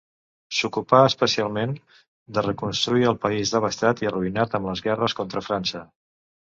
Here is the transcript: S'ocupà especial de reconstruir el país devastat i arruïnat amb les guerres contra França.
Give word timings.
S'ocupà 0.59 1.01
especial 1.09 1.59
de 2.39 2.45
reconstruir 2.47 3.07
el 3.13 3.21
país 3.27 3.55
devastat 3.59 4.05
i 4.07 4.13
arruïnat 4.13 4.61
amb 4.61 4.73
les 4.75 4.87
guerres 4.89 5.21
contra 5.23 5.49
França. 5.53 5.89